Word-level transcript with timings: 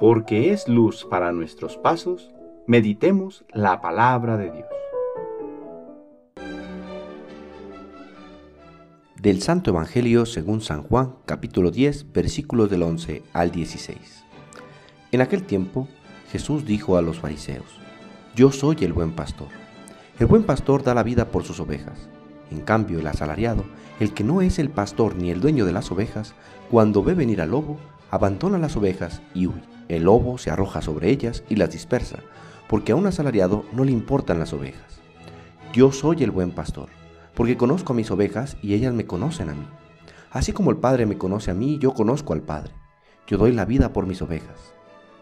porque 0.00 0.50
es 0.50 0.66
luz 0.66 1.04
para 1.04 1.30
nuestros 1.30 1.76
pasos, 1.76 2.30
meditemos 2.66 3.44
la 3.52 3.82
palabra 3.82 4.38
de 4.38 4.50
Dios. 4.50 4.66
Del 9.20 9.42
Santo 9.42 9.72
Evangelio 9.72 10.24
según 10.24 10.62
San 10.62 10.84
Juan, 10.84 11.16
capítulo 11.26 11.70
10, 11.70 12.12
versículos 12.12 12.70
del 12.70 12.82
11 12.82 13.22
al 13.34 13.50
16. 13.50 14.24
En 15.12 15.20
aquel 15.20 15.42
tiempo, 15.42 15.86
Jesús 16.32 16.64
dijo 16.64 16.96
a 16.96 17.02
los 17.02 17.20
fariseos, 17.20 17.78
Yo 18.34 18.52
soy 18.52 18.78
el 18.80 18.94
buen 18.94 19.12
pastor. 19.12 19.48
El 20.18 20.28
buen 20.28 20.44
pastor 20.44 20.82
da 20.82 20.94
la 20.94 21.02
vida 21.02 21.26
por 21.26 21.44
sus 21.44 21.60
ovejas. 21.60 22.08
En 22.50 22.62
cambio, 22.62 23.00
el 23.00 23.06
asalariado, 23.06 23.64
el 24.00 24.14
que 24.14 24.24
no 24.24 24.40
es 24.40 24.58
el 24.58 24.70
pastor 24.70 25.14
ni 25.16 25.30
el 25.30 25.42
dueño 25.42 25.66
de 25.66 25.74
las 25.74 25.92
ovejas, 25.92 26.34
cuando 26.70 27.04
ve 27.04 27.12
venir 27.12 27.42
al 27.42 27.50
lobo, 27.50 27.76
abandona 28.10 28.56
las 28.56 28.78
ovejas 28.78 29.20
y 29.34 29.46
huye. 29.46 29.79
El 29.90 30.04
lobo 30.04 30.38
se 30.38 30.52
arroja 30.52 30.82
sobre 30.82 31.10
ellas 31.10 31.42
y 31.48 31.56
las 31.56 31.72
dispersa, 31.72 32.20
porque 32.68 32.92
a 32.92 32.94
un 32.94 33.08
asalariado 33.08 33.64
no 33.72 33.82
le 33.82 33.90
importan 33.90 34.38
las 34.38 34.52
ovejas. 34.52 35.00
Yo 35.72 35.90
soy 35.90 36.22
el 36.22 36.30
buen 36.30 36.52
pastor, 36.52 36.90
porque 37.34 37.56
conozco 37.56 37.92
a 37.92 37.96
mis 37.96 38.08
ovejas 38.12 38.56
y 38.62 38.74
ellas 38.74 38.94
me 38.94 39.04
conocen 39.04 39.48
a 39.48 39.54
mí. 39.54 39.66
Así 40.30 40.52
como 40.52 40.70
el 40.70 40.76
Padre 40.76 41.06
me 41.06 41.18
conoce 41.18 41.50
a 41.50 41.54
mí, 41.54 41.76
yo 41.78 41.92
conozco 41.92 42.34
al 42.34 42.40
Padre. 42.40 42.70
Yo 43.26 43.36
doy 43.36 43.50
la 43.50 43.64
vida 43.64 43.92
por 43.92 44.06
mis 44.06 44.22
ovejas. 44.22 44.74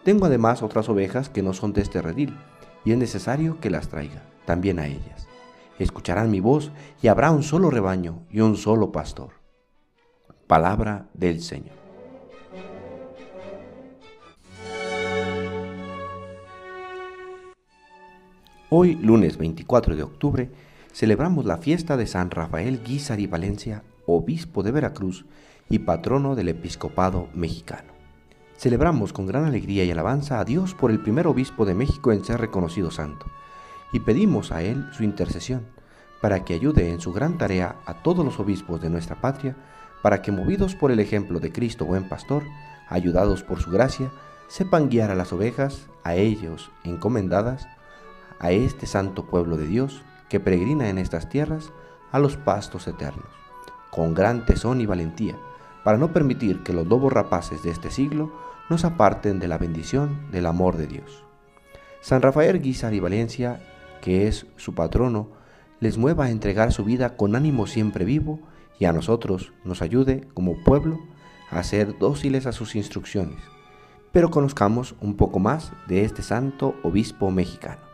Tengo 0.04 0.26
además 0.26 0.62
otras 0.62 0.90
ovejas 0.90 1.30
que 1.30 1.42
no 1.42 1.54
son 1.54 1.72
de 1.72 1.80
este 1.80 2.02
redil, 2.02 2.36
y 2.84 2.92
es 2.92 2.98
necesario 2.98 3.60
que 3.60 3.70
las 3.70 3.88
traiga 3.88 4.22
también 4.44 4.80
a 4.80 4.86
ellas. 4.86 5.28
Escucharán 5.78 6.30
mi 6.30 6.40
voz 6.40 6.72
y 7.00 7.08
habrá 7.08 7.30
un 7.30 7.42
solo 7.42 7.70
rebaño 7.70 8.26
y 8.30 8.40
un 8.40 8.58
solo 8.58 8.92
pastor. 8.92 9.30
Palabra 10.46 11.08
del 11.14 11.40
Señor. 11.40 11.87
Hoy, 18.70 18.96
lunes 18.96 19.38
24 19.38 19.96
de 19.96 20.02
octubre, 20.02 20.50
celebramos 20.92 21.46
la 21.46 21.56
fiesta 21.56 21.96
de 21.96 22.06
San 22.06 22.30
Rafael 22.30 22.82
Guízar 22.84 23.18
y 23.18 23.26
Valencia, 23.26 23.82
obispo 24.04 24.62
de 24.62 24.72
Veracruz 24.72 25.24
y 25.70 25.78
patrono 25.78 26.34
del 26.34 26.50
episcopado 26.50 27.30
mexicano. 27.32 27.94
Celebramos 28.58 29.14
con 29.14 29.26
gran 29.26 29.46
alegría 29.46 29.84
y 29.84 29.90
alabanza 29.90 30.38
a 30.38 30.44
Dios 30.44 30.74
por 30.74 30.90
el 30.90 31.00
primer 31.00 31.26
obispo 31.26 31.64
de 31.64 31.72
México 31.72 32.12
en 32.12 32.26
ser 32.26 32.42
reconocido 32.42 32.90
santo, 32.90 33.24
y 33.90 34.00
pedimos 34.00 34.52
a 34.52 34.62
Él 34.62 34.84
su 34.92 35.02
intercesión, 35.02 35.62
para 36.20 36.44
que 36.44 36.52
ayude 36.52 36.90
en 36.90 37.00
su 37.00 37.14
gran 37.14 37.38
tarea 37.38 37.76
a 37.86 38.02
todos 38.02 38.22
los 38.22 38.38
obispos 38.38 38.82
de 38.82 38.90
nuestra 38.90 39.18
patria, 39.18 39.56
para 40.02 40.20
que 40.20 40.30
movidos 40.30 40.74
por 40.74 40.90
el 40.90 41.00
ejemplo 41.00 41.40
de 41.40 41.52
Cristo 41.52 41.86
buen 41.86 42.06
pastor, 42.06 42.42
ayudados 42.90 43.42
por 43.42 43.62
su 43.62 43.70
gracia, 43.70 44.10
sepan 44.46 44.90
guiar 44.90 45.10
a 45.10 45.14
las 45.14 45.32
ovejas, 45.32 45.86
a 46.04 46.16
ellos 46.16 46.70
encomendadas, 46.84 47.66
a 48.40 48.50
este 48.50 48.86
santo 48.86 49.26
pueblo 49.26 49.56
de 49.56 49.66
Dios 49.66 50.02
que 50.28 50.40
peregrina 50.40 50.88
en 50.88 50.98
estas 50.98 51.28
tierras 51.28 51.72
a 52.12 52.18
los 52.18 52.36
pastos 52.36 52.86
eternos, 52.86 53.28
con 53.90 54.14
gran 54.14 54.46
tesón 54.46 54.80
y 54.80 54.86
valentía, 54.86 55.36
para 55.84 55.98
no 55.98 56.12
permitir 56.12 56.62
que 56.62 56.72
los 56.72 56.86
lobos 56.86 57.12
rapaces 57.12 57.62
de 57.62 57.70
este 57.70 57.90
siglo 57.90 58.32
nos 58.68 58.84
aparten 58.84 59.38
de 59.38 59.48
la 59.48 59.58
bendición 59.58 60.30
del 60.30 60.46
amor 60.46 60.76
de 60.76 60.86
Dios. 60.86 61.24
San 62.00 62.22
Rafael 62.22 62.60
Guizar 62.60 62.94
y 62.94 63.00
Valencia, 63.00 63.60
que 64.00 64.28
es 64.28 64.46
su 64.56 64.74
patrono, 64.74 65.30
les 65.80 65.96
mueva 65.96 66.26
a 66.26 66.30
entregar 66.30 66.72
su 66.72 66.84
vida 66.84 67.16
con 67.16 67.36
ánimo 67.36 67.66
siempre 67.66 68.04
vivo 68.04 68.40
y 68.78 68.84
a 68.84 68.92
nosotros 68.92 69.52
nos 69.64 69.82
ayude 69.82 70.28
como 70.34 70.62
pueblo 70.62 70.98
a 71.50 71.62
ser 71.62 71.98
dóciles 71.98 72.46
a 72.46 72.52
sus 72.52 72.76
instrucciones. 72.76 73.38
Pero 74.12 74.30
conozcamos 74.30 74.94
un 75.00 75.16
poco 75.16 75.38
más 75.38 75.72
de 75.86 76.04
este 76.04 76.22
santo 76.22 76.74
obispo 76.82 77.30
mexicano. 77.30 77.87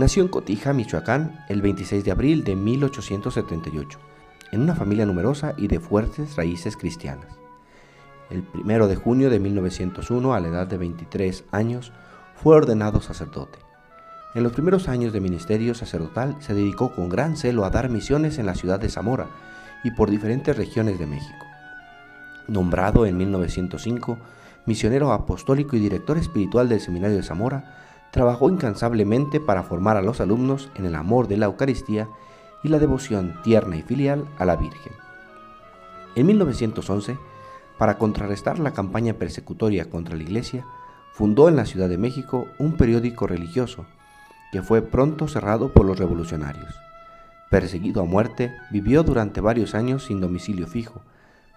Nació 0.00 0.22
en 0.22 0.30
Cotija, 0.30 0.72
Michoacán, 0.72 1.44
el 1.50 1.60
26 1.60 2.02
de 2.06 2.10
abril 2.10 2.42
de 2.42 2.56
1878, 2.56 3.98
en 4.50 4.62
una 4.62 4.74
familia 4.74 5.04
numerosa 5.04 5.52
y 5.58 5.68
de 5.68 5.78
fuertes 5.78 6.36
raíces 6.36 6.78
cristianas. 6.78 7.26
El 8.30 8.46
1 8.54 8.88
de 8.88 8.96
junio 8.96 9.28
de 9.28 9.38
1901, 9.38 10.32
a 10.32 10.40
la 10.40 10.48
edad 10.48 10.66
de 10.66 10.78
23 10.78 11.44
años, 11.52 11.92
fue 12.34 12.56
ordenado 12.56 13.02
sacerdote. 13.02 13.58
En 14.34 14.42
los 14.42 14.52
primeros 14.52 14.88
años 14.88 15.12
de 15.12 15.20
ministerio 15.20 15.74
sacerdotal 15.74 16.34
se 16.40 16.54
dedicó 16.54 16.94
con 16.94 17.10
gran 17.10 17.36
celo 17.36 17.66
a 17.66 17.70
dar 17.70 17.90
misiones 17.90 18.38
en 18.38 18.46
la 18.46 18.54
ciudad 18.54 18.80
de 18.80 18.88
Zamora 18.88 19.26
y 19.84 19.90
por 19.90 20.08
diferentes 20.08 20.56
regiones 20.56 20.98
de 20.98 21.06
México. 21.06 21.44
Nombrado 22.48 23.04
en 23.04 23.18
1905 23.18 24.16
misionero 24.66 25.12
apostólico 25.12 25.76
y 25.76 25.80
director 25.80 26.18
espiritual 26.18 26.68
del 26.68 26.80
Seminario 26.80 27.16
de 27.16 27.22
Zamora, 27.22 27.89
trabajó 28.10 28.50
incansablemente 28.50 29.40
para 29.40 29.62
formar 29.62 29.96
a 29.96 30.02
los 30.02 30.20
alumnos 30.20 30.68
en 30.74 30.86
el 30.86 30.94
amor 30.94 31.28
de 31.28 31.36
la 31.36 31.46
Eucaristía 31.46 32.08
y 32.62 32.68
la 32.68 32.78
devoción 32.78 33.40
tierna 33.42 33.76
y 33.76 33.82
filial 33.82 34.26
a 34.38 34.44
la 34.44 34.56
Virgen. 34.56 34.92
En 36.14 36.26
1911, 36.26 37.18
para 37.78 37.98
contrarrestar 37.98 38.58
la 38.58 38.72
campaña 38.72 39.14
persecutoria 39.14 39.88
contra 39.88 40.16
la 40.16 40.22
Iglesia, 40.22 40.66
fundó 41.12 41.48
en 41.48 41.56
la 41.56 41.66
Ciudad 41.66 41.88
de 41.88 41.98
México 41.98 42.46
un 42.58 42.76
periódico 42.76 43.26
religioso 43.26 43.86
que 44.52 44.62
fue 44.62 44.82
pronto 44.82 45.28
cerrado 45.28 45.72
por 45.72 45.86
los 45.86 45.98
revolucionarios. 45.98 46.74
Perseguido 47.50 48.02
a 48.02 48.04
muerte, 48.04 48.54
vivió 48.70 49.02
durante 49.02 49.40
varios 49.40 49.74
años 49.74 50.04
sin 50.04 50.20
domicilio 50.20 50.66
fijo, 50.66 51.02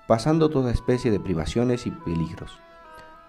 pasando 0.07 0.49
toda 0.49 0.71
especie 0.71 1.11
de 1.11 1.19
privaciones 1.19 1.87
y 1.87 1.91
peligros. 1.91 2.59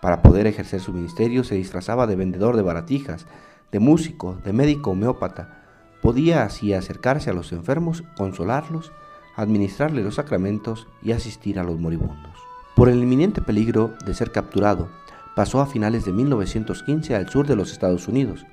Para 0.04 0.20
poder 0.20 0.47
ejercer 0.47 0.82
su 0.82 0.92
ministerio 0.92 1.44
se 1.44 1.54
disfrazaba 1.54 2.06
de 2.06 2.15
vendedor 2.15 2.56
de 2.56 2.62
baratijas, 2.62 3.25
de 3.72 3.78
músico, 3.81 4.37
de 4.44 4.53
médico 4.53 4.91
homeópata. 4.91 5.62
Podía 6.03 6.42
así 6.42 6.75
acercarse 6.75 7.31
a 7.31 7.32
los 7.32 7.53
enfermos, 7.53 8.04
consolarlos, 8.14 8.93
administrarles 9.34 10.04
los 10.04 10.16
sacramentos 10.16 10.87
y 11.03 11.12
asistir 11.12 11.59
a 11.59 11.62
los 11.62 11.81
moribundos. 11.81 12.37
Por 12.76 12.91
el 12.91 12.98
inminente 12.98 13.41
peligro 13.41 13.94
de 14.04 14.12
ser 14.12 14.31
capturado, 14.31 14.91
pasó 15.34 15.62
a 15.62 15.66
finales 15.66 16.04
de 16.04 16.12
1915 16.12 17.16
al 17.16 17.31
sur 17.31 17.47
de 17.47 17.56
los 17.56 17.72
Estados 17.72 18.06
Unidos 18.06 18.44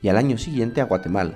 y 0.00 0.10
al 0.10 0.16
año 0.16 0.38
siguiente 0.38 0.80
a 0.80 0.84
Guatemala, 0.84 1.34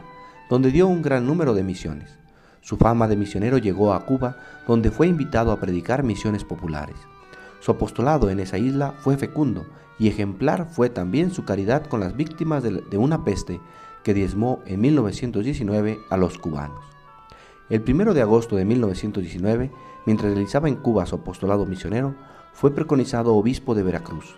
donde 0.49 0.71
dio 0.71 0.87
un 0.87 1.03
gran 1.03 1.27
número 1.27 1.53
de 1.53 1.65
misiones. 1.65 2.17
Su 2.61 2.77
fama 2.77 3.09
de 3.09 3.17
misionero 3.17 3.59
llegó 3.59 3.93
a 3.93 4.07
Cuba, 4.07 4.37
donde 4.69 4.93
fue 4.93 5.09
invitado 5.09 5.51
a 5.51 5.59
predicar 5.59 6.05
misiones 6.05 6.45
populares. 6.45 6.95
Su 7.65 7.71
apostolado 7.71 8.29
en 8.29 8.41
esa 8.41 8.59
isla 8.59 8.93
fue 8.99 9.17
fecundo 9.17 9.65
y 9.99 10.09
ejemplar 10.09 10.69
fue 10.71 10.91
también 10.91 11.31
su 11.31 11.47
caridad 11.47 11.87
con 11.87 11.99
las 11.99 12.15
víctimas 12.15 12.63
de 12.63 12.99
una 12.99 13.25
peste 13.25 13.59
que 14.03 14.13
diezmó 14.13 14.61
en 14.67 14.83
1919 14.83 15.99
a 16.11 16.19
los 16.19 16.37
cubanos. 16.37 16.85
El 17.71 17.83
1 17.89 18.13
de 18.13 18.21
agosto 18.21 18.57
de 18.57 18.67
1919, 18.67 19.71
mientras 20.05 20.35
realizaba 20.35 20.69
en 20.69 20.77
Cuba 20.77 21.07
su 21.07 21.15
apostolado 21.15 21.65
misionero, 21.65 22.15
fue 22.53 22.75
preconizado 22.75 23.35
obispo 23.35 23.75
de 23.75 23.83
Veracruz. 23.83 24.37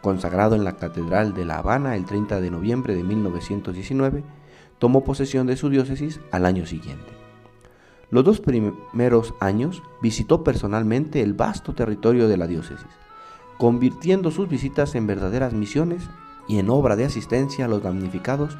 Consagrado 0.00 0.54
en 0.54 0.62
la 0.62 0.76
Catedral 0.76 1.34
de 1.34 1.46
La 1.46 1.58
Habana 1.58 1.96
el 1.96 2.04
30 2.04 2.40
de 2.40 2.52
noviembre 2.52 2.94
de 2.94 3.02
1919, 3.02 4.22
tomó 4.78 5.02
posesión 5.02 5.48
de 5.48 5.56
su 5.56 5.68
diócesis 5.68 6.20
al 6.30 6.46
año 6.46 6.64
siguiente. 6.64 7.17
Los 8.10 8.24
dos 8.24 8.40
primeros 8.40 9.34
años 9.38 9.82
visitó 10.00 10.42
personalmente 10.42 11.20
el 11.20 11.34
vasto 11.34 11.74
territorio 11.74 12.26
de 12.26 12.38
la 12.38 12.46
diócesis, 12.46 12.86
convirtiendo 13.58 14.30
sus 14.30 14.48
visitas 14.48 14.94
en 14.94 15.06
verdaderas 15.06 15.52
misiones 15.52 16.08
y 16.46 16.58
en 16.58 16.70
obra 16.70 16.96
de 16.96 17.04
asistencia 17.04 17.66
a 17.66 17.68
los 17.68 17.82
damnificados 17.82 18.56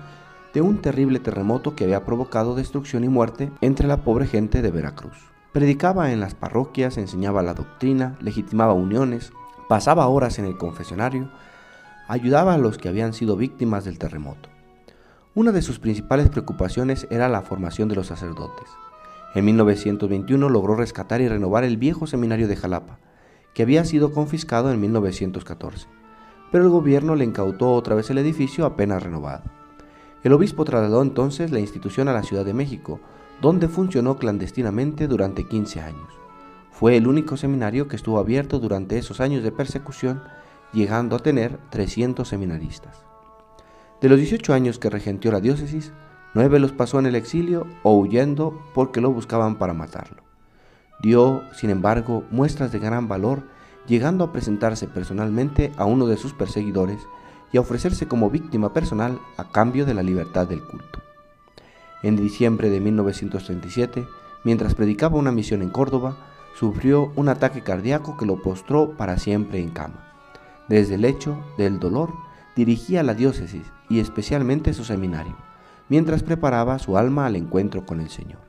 de 0.53 0.61
un 0.61 0.83
terrible 0.83 1.19
terremoto 1.19 1.75
que 1.75 1.85
había 1.85 2.05
provocado 2.05 2.55
destrucción 2.55 3.05
y 3.05 3.09
muerte 3.09 3.51
entre 3.63 3.89
la 3.89 4.05
pobre 4.05 4.27
gente 4.27 4.61
de 4.61 4.71
Veracruz. 4.71 5.17
Predicaba 5.53 6.13
en 6.13 6.21
las 6.21 6.35
parroquias, 6.35 6.99
enseñaba 6.99 7.43
la 7.43 7.55
doctrina, 7.55 8.19
legitimaba 8.21 8.75
uniones, 8.75 9.33
pasaba 9.67 10.09
horas 10.09 10.39
en 10.39 10.45
el 10.45 10.59
confesionario, 10.59 11.31
ayudaba 12.07 12.55
a 12.55 12.59
los 12.59 12.77
que 12.77 12.89
habían 12.89 13.15
sido 13.15 13.37
víctimas 13.37 13.85
del 13.85 13.99
terremoto. 13.99 14.51
Una 15.35 15.53
de 15.53 15.63
sus 15.63 15.79
principales 15.79 16.29
preocupaciones 16.29 17.07
era 17.11 17.29
la 17.29 17.43
formación 17.43 17.89
de 17.89 17.95
los 17.95 18.09
sacerdotes. 18.09 18.69
En 19.39 19.45
1921 19.45 20.49
logró 20.49 20.75
rescatar 20.75 21.21
y 21.21 21.29
renovar 21.29 21.63
el 21.63 21.77
viejo 21.77 22.09
seminario 22.09 22.49
de 22.49 22.57
Jalapa, 22.57 22.99
que 23.55 23.63
había 23.63 23.85
sido 23.85 24.13
confiscado 24.13 24.73
en 24.73 24.81
1914, 24.81 25.87
pero 26.51 26.65
el 26.65 26.71
gobierno 26.71 27.15
le 27.15 27.25
incautó 27.25 27.73
otra 27.73 27.95
vez 27.95 28.11
el 28.11 28.19
edificio 28.19 28.67
apenas 28.67 29.01
renovado. 29.01 29.45
El 30.25 30.33
obispo 30.33 30.65
trasladó 30.65 31.03
entonces 31.03 31.53
la 31.53 31.61
institución 31.61 32.09
a 32.09 32.13
la 32.13 32.25
Ciudad 32.25 32.45
de 32.45 32.53
México, 32.53 32.99
donde 33.41 33.69
funcionó 33.69 34.17
clandestinamente 34.17 35.07
durante 35.07 35.47
15 35.47 35.83
años. 35.83 36.13
Fue 36.73 36.97
el 36.97 37.07
único 37.07 37.37
seminario 37.37 37.87
que 37.87 37.95
estuvo 37.95 38.19
abierto 38.19 38.59
durante 38.59 38.99
esos 38.99 39.21
años 39.21 39.45
de 39.45 39.53
persecución, 39.53 40.21
llegando 40.73 41.15
a 41.15 41.21
tener 41.21 41.61
300 41.71 42.27
seminaristas. 42.27 43.05
De 44.01 44.09
los 44.09 44.19
18 44.19 44.53
años 44.53 44.81
que 44.81 44.91
regentió 44.91 45.31
la 45.31 45.41
diócesis, 45.41 45.93
Nueve 46.35 46.59
los 46.59 46.73
pasó 46.73 46.99
en 46.99 47.07
el 47.07 47.15
exilio 47.15 47.67
o 47.83 47.97
huyendo 47.97 48.63
porque 48.75 49.01
lo 49.01 49.11
buscaban 49.11 49.57
para 49.57 49.75
matarlo. 49.75 50.23
Dio, 51.01 51.43
sin 51.53 51.71
embargo, 51.71 52.25
muestras 52.31 52.73
de 52.73 52.79
gran 52.79 53.09
valor 53.09 53.43
llegando 53.87 54.25
a 54.25 54.33
presentarse 54.33 54.87
personalmente 54.87 55.73
a 55.77 55.85
uno 55.87 56.07
de 56.07 56.17
sus 56.17 56.35
perseguidores 56.35 56.99
y 57.53 57.57
a 57.57 57.61
ofrecerse 57.61 58.07
como 58.07 58.31
víctima 58.31 58.73
personal 58.73 59.19
a 59.37 59.45
cambio 59.51 59.87
de 59.87 59.95
la 59.95 60.03
libertad 60.03 60.47
del 60.47 60.63
culto. 60.63 61.01
En 62.03 62.17
diciembre 62.17 62.69
de 62.69 62.81
1937, 62.81 64.07
mientras 64.45 64.75
predicaba 64.75 65.19
una 65.19 65.33
misión 65.33 65.63
en 65.63 65.71
Córdoba, 65.71 66.17
sufrió 66.55 67.13
un 67.17 67.29
ataque 67.29 67.63
cardíaco 67.63 68.17
que 68.17 68.27
lo 68.27 68.43
postró 68.43 68.97
para 68.97 69.19
siempre 69.19 69.61
en 69.61 69.71
cama. 69.71 70.05
Desde 70.69 70.97
el 70.97 71.05
hecho 71.05 71.39
del 71.57 71.81
dolor, 71.81 72.13
dirigía 72.55 73.03
la 73.03 73.15
diócesis 73.15 73.63
y 73.89 74.01
especialmente 74.01 74.75
su 74.75 74.85
seminario, 74.85 75.37
mientras 75.89 76.23
preparaba 76.23 76.79
su 76.79 76.97
alma 76.97 77.27
al 77.27 77.37
encuentro 77.37 77.87
con 77.87 78.01
el 78.01 78.11
Señor. 78.11 78.41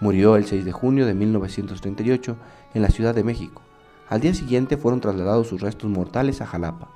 Murió 0.00 0.36
el 0.36 0.46
6 0.46 0.64
de 0.64 0.72
junio 0.72 1.06
de 1.06 1.14
1938 1.14 2.36
en 2.74 2.82
la 2.82 2.88
Ciudad 2.88 3.14
de 3.14 3.24
México. 3.24 3.62
Al 4.08 4.20
día 4.20 4.34
siguiente 4.34 4.76
fueron 4.76 5.00
trasladados 5.00 5.48
sus 5.48 5.60
restos 5.60 5.90
mortales 5.90 6.40
a 6.40 6.46
Jalapa. 6.46 6.90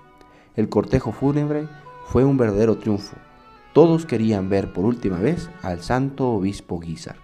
El 0.55 0.69
cortejo 0.69 1.13
fúnebre 1.13 1.69
fue 2.07 2.25
un 2.25 2.37
verdadero 2.37 2.79
triunfo. 2.79 3.17
Todos 3.73 4.07
querían 4.07 4.49
ver 4.49 4.73
por 4.73 4.85
última 4.85 5.19
vez 5.19 5.51
al 5.63 5.83
santo 5.83 6.31
obispo 6.31 6.81
Guizar. 6.81 7.17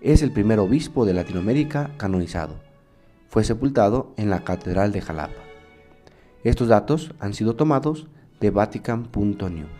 Es 0.00 0.22
el 0.22 0.32
primer 0.32 0.58
obispo 0.58 1.04
de 1.04 1.14
Latinoamérica 1.14 1.90
canonizado. 1.96 2.54
Fue 3.28 3.44
sepultado 3.44 4.12
en 4.16 4.30
la 4.30 4.42
Catedral 4.44 4.92
de 4.92 5.02
Jalapa. 5.02 5.42
Estos 6.42 6.68
datos 6.68 7.14
han 7.20 7.34
sido 7.34 7.54
tomados 7.54 8.08
de 8.40 8.50
Vatican.new. 8.50 9.79